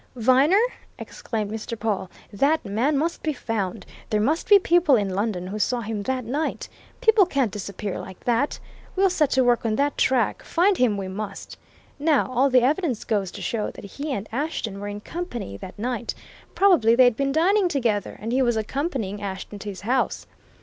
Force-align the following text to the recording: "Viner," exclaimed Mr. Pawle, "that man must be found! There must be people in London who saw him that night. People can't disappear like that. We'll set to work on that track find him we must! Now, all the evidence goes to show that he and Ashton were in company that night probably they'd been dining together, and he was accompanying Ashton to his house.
"Viner," 0.15 0.57
exclaimed 0.97 1.51
Mr. 1.51 1.77
Pawle, 1.79 2.09
"that 2.33 2.65
man 2.65 2.97
must 2.97 3.21
be 3.21 3.33
found! 3.33 3.85
There 4.09 4.19
must 4.19 4.49
be 4.49 4.57
people 4.57 4.95
in 4.95 5.13
London 5.13 5.45
who 5.45 5.59
saw 5.59 5.81
him 5.81 6.01
that 6.01 6.25
night. 6.25 6.67
People 7.01 7.27
can't 7.27 7.51
disappear 7.51 7.99
like 7.99 8.19
that. 8.23 8.59
We'll 8.95 9.11
set 9.11 9.29
to 9.33 9.43
work 9.43 9.63
on 9.63 9.75
that 9.75 9.99
track 9.99 10.41
find 10.41 10.75
him 10.77 10.97
we 10.97 11.07
must! 11.07 11.55
Now, 11.99 12.25
all 12.31 12.49
the 12.49 12.63
evidence 12.63 13.03
goes 13.03 13.29
to 13.29 13.43
show 13.43 13.69
that 13.69 13.85
he 13.85 14.11
and 14.11 14.27
Ashton 14.31 14.79
were 14.79 14.87
in 14.87 15.01
company 15.01 15.55
that 15.57 15.77
night 15.77 16.15
probably 16.55 16.95
they'd 16.95 17.15
been 17.15 17.31
dining 17.31 17.67
together, 17.67 18.17
and 18.19 18.31
he 18.31 18.41
was 18.41 18.57
accompanying 18.57 19.21
Ashton 19.21 19.59
to 19.59 19.69
his 19.69 19.81
house. 19.81 20.25